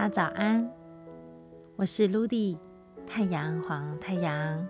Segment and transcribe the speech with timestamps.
[0.00, 0.72] 大家早安，
[1.76, 2.56] 我是 Ludy
[3.06, 4.66] 太阳黄太阳。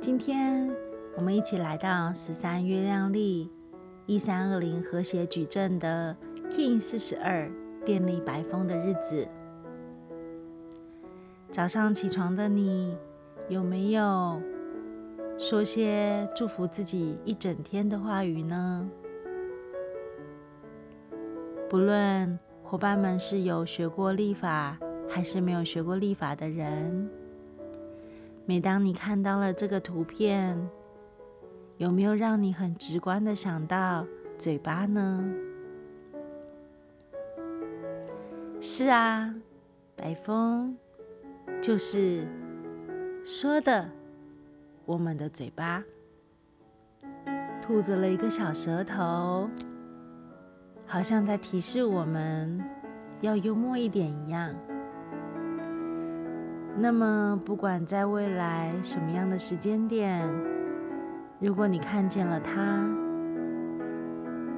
[0.00, 0.74] 今天
[1.14, 3.50] 我们一起来到十三月亮历
[4.06, 6.16] 一三二零和谐矩阵的
[6.50, 7.52] King 四十二
[7.84, 9.28] 电力白风的日子。
[11.52, 12.96] 早上起床的你，
[13.50, 14.40] 有没有
[15.36, 18.88] 说些祝福自己一整天的话语呢？
[21.68, 22.38] 不论
[22.70, 24.76] 伙伴们是有学过历法，
[25.08, 27.08] 还是没有学过历法的人，
[28.44, 30.68] 每当你看到了这个图片，
[31.78, 35.24] 有没有让你很直观的想到嘴巴呢？
[38.60, 39.34] 是啊，
[39.96, 40.76] 白风
[41.62, 42.26] 就是
[43.24, 43.88] 说的
[44.84, 45.82] 我们的嘴巴，
[47.62, 49.48] 吐着了一个小舌头。
[50.88, 52.64] 好像在提示我们
[53.20, 54.54] 要幽默一点一样。
[56.76, 60.26] 那么，不管在未来什么样的时间点，
[61.38, 62.82] 如果你看见了它，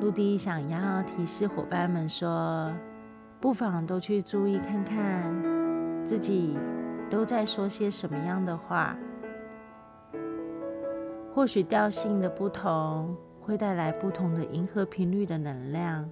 [0.01, 2.73] 陆地想要提示伙伴们说，
[3.41, 5.35] 不妨都去注意看看
[6.07, 6.57] 自己
[7.11, 8.97] 都在说些什么样的话。
[11.35, 16.09] 或许调性的不同，会带来不同的银河频率的能量。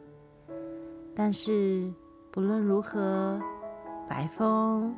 [1.18, 1.92] 但是
[2.30, 3.42] 不论如何，
[4.08, 4.96] 白风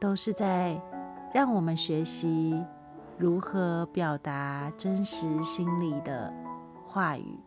[0.00, 0.80] 都是在
[1.34, 2.64] 让我们学习
[3.18, 6.32] 如何表达真实心里的
[6.86, 7.38] 话语。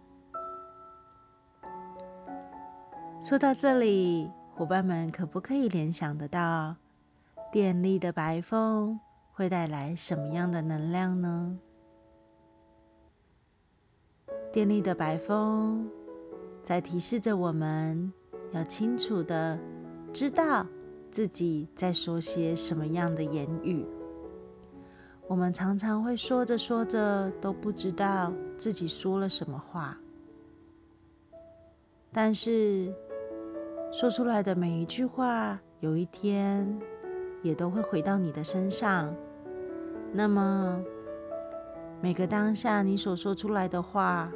[3.19, 6.75] 说到这里，伙伴们可不可以联想得到，
[7.51, 8.99] 电力的白风
[9.33, 11.57] 会带来什么样的能量呢？
[14.53, 15.89] 电力的白风。
[16.71, 18.13] 在提示着我们
[18.53, 19.59] 要清楚的
[20.13, 20.65] 知道
[21.11, 23.85] 自己在说些什么样的言语。
[25.27, 29.97] 我们常常会说着说着都不知道自己说了什么话，
[32.13, 32.93] 但是
[33.91, 36.79] 说出来的每一句话，有一天
[37.43, 39.13] 也都会回到你的身上。
[40.13, 40.81] 那么
[41.99, 44.31] 每个当下你所说出来的话，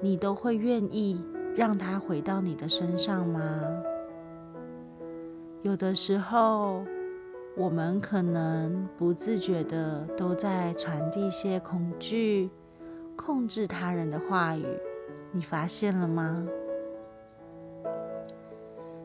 [0.00, 1.22] 你都会愿意。
[1.58, 3.42] 让它回到你的身上吗？
[5.62, 6.84] 有的时候，
[7.56, 12.48] 我们可能不自觉的都在传递些恐惧、
[13.16, 14.64] 控制他人的话语，
[15.32, 16.46] 你发现了吗？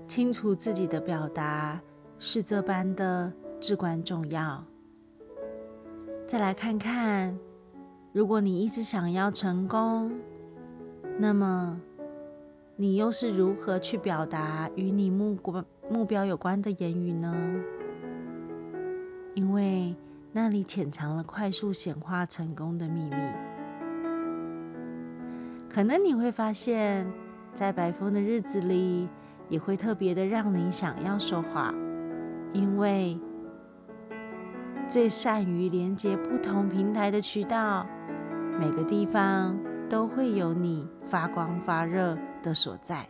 [0.08, 1.82] 清楚自己的表达
[2.20, 4.64] 是这般的至关重要。
[6.28, 7.36] 再来看看，
[8.12, 10.12] 如果你一直想要成功，
[11.18, 11.82] 那么。
[12.84, 17.34] 你又是如何去表达与你目关目标有关的言语呢？
[19.36, 19.96] 因为
[20.34, 23.16] 那里潜藏了快速显化成功的秘密。
[25.70, 27.08] 可能你会发现，
[27.54, 29.08] 在白风的日子里，
[29.48, 31.74] 也会特别的让你想要说话，
[32.52, 33.18] 因为
[34.90, 37.88] 最善于连接不同平台的渠道，
[38.60, 39.58] 每个地方
[39.90, 42.18] 都会有你发光发热。
[42.44, 43.08] 的所在。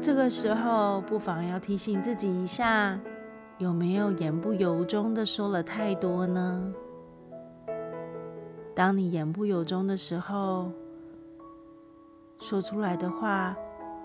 [0.00, 2.98] 这个时候，不妨要提醒自己一下，
[3.58, 6.72] 有没有言不由衷的说了太多呢？
[8.74, 10.72] 当你言不由衷的时候，
[12.40, 13.54] 说出来的话，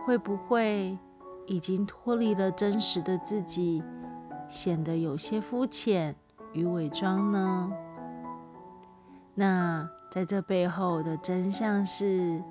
[0.05, 0.97] 会不会
[1.47, 3.81] 已经脱离了真实的自己，
[4.49, 6.15] 显得有些肤浅
[6.53, 7.71] 与伪装呢？
[9.33, 9.89] 那？
[10.09, 12.41] 在这背后的真相是，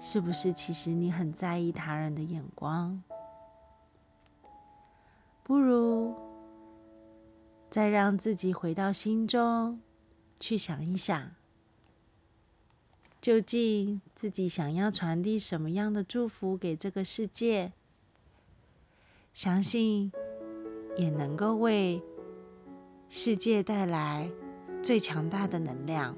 [0.00, 3.02] 是不是其实你很在意他人的眼光？
[5.42, 6.14] 不如
[7.68, 9.80] 再让自己回到心中
[10.40, 11.32] 去想一想，
[13.20, 17.72] 究竟自己想要传递什么样的祝福给这个世界？
[19.34, 20.12] 相信
[20.96, 22.00] 也能够为
[23.10, 24.30] 世界带来
[24.82, 26.16] 最强大的能量。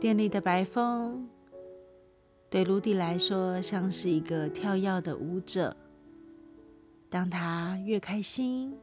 [0.00, 1.28] 店里的白风
[2.48, 5.76] 对卢迪来说像是一个跳跃的舞者。
[7.10, 8.78] 当他越开心，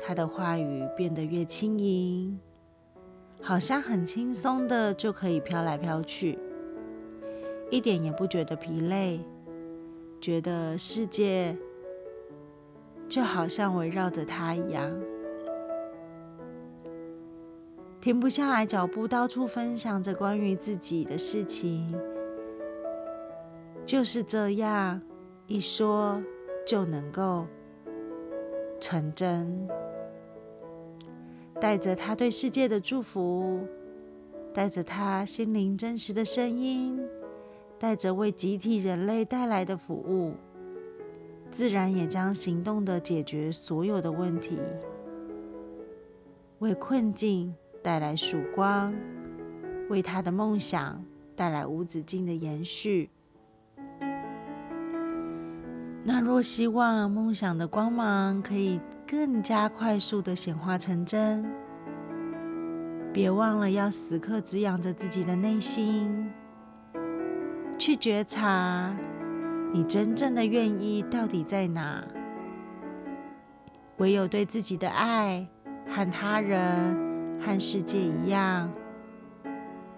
[0.00, 2.40] 他的话语变得越轻盈，
[3.40, 6.36] 好像很轻松的就可以飘来飘去，
[7.70, 9.20] 一点也不觉得疲累，
[10.20, 11.56] 觉得世界
[13.08, 15.00] 就好像围绕着他一样。
[18.00, 21.94] 停不下来脚步，到处分享着关于自己的事情，
[23.84, 25.02] 就是这样
[25.46, 26.22] 一说
[26.66, 27.46] 就能够
[28.80, 29.68] 成真。
[31.60, 33.60] 带着他对世界的祝福，
[34.54, 36.98] 带着他心灵真实的声音，
[37.78, 40.32] 带着为集体人类带来的服务，
[41.50, 44.58] 自然也将行动的解决所有的问题，
[46.60, 48.94] 为困境带来曙光，
[49.88, 51.04] 为他的梦想
[51.36, 53.10] 带来无止境的延续。
[56.02, 61.44] 那若希望梦想的光芒可以更加快速的显化成真，
[63.12, 66.30] 别忘了要时刻滋养着自己的内心，
[67.78, 68.96] 去觉察
[69.72, 72.04] 你真正的愿意到底在哪。
[73.98, 75.46] 唯有对自己的爱
[75.86, 76.96] 和他人、
[77.40, 78.70] 和世界一样，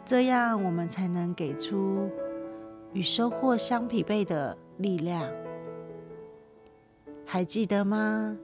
[0.04, 2.08] 这样我们才能给出
[2.92, 5.28] 与收获相匹配的力量。
[7.26, 8.36] 还记得吗？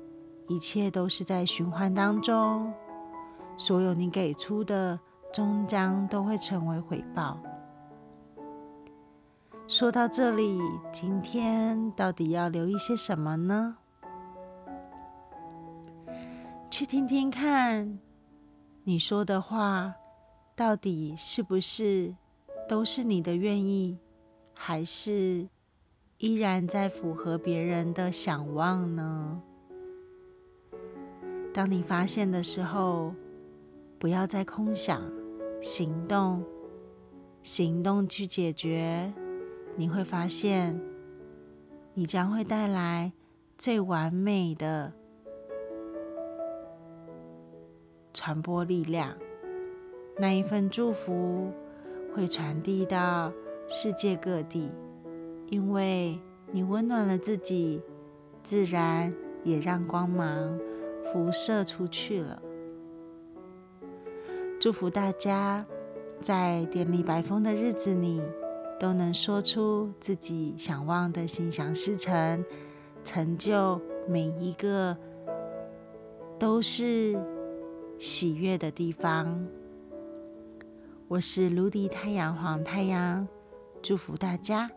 [0.48, 2.72] 一切都是在循环当中，
[3.56, 4.98] 所有你给出的，
[5.32, 7.38] 终将都会成为回报。
[9.66, 10.58] 说到这里，
[10.90, 13.76] 今天到底要留一些什么呢？
[16.70, 17.98] 去听听看，
[18.88, 19.96] 你说的话
[20.56, 22.14] 到底是不是
[22.70, 23.98] 都是你的愿意，
[24.54, 25.46] 还是？
[26.16, 29.42] 依然在符合别人的想望呢。
[31.52, 33.14] 当你发现的时候，
[33.98, 35.02] 不要再空想，
[35.60, 36.42] 行动，
[37.42, 39.12] 行动去解决。
[39.76, 40.80] 你会发现，
[41.92, 43.12] 你将会带来
[43.58, 44.94] 最完美的
[48.12, 49.16] 传播力量。
[50.16, 51.52] 那一份祝福
[52.14, 53.32] 会传递到
[53.68, 54.70] 世界各地。
[55.50, 56.18] 因为
[56.52, 57.80] 你温暖了自己，
[58.44, 59.14] 自然
[59.44, 60.58] 也让光芒
[61.04, 62.42] 辐射出去了。
[64.60, 65.64] 祝福大家
[66.20, 68.20] 在典礼白风的日子里，
[68.78, 72.44] 都能说出自己想望的心想事成，
[73.04, 74.94] 成就每一个
[76.38, 77.18] 都是
[77.98, 79.44] 喜悦的地方。
[81.08, 83.26] 我是卢迪太阳黄太阳，
[83.82, 84.70] 祝福大家。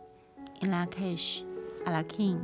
[0.62, 1.44] in Lakesh,
[1.85, 2.39] Alakin.